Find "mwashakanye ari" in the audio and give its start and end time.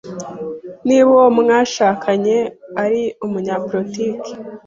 1.37-3.03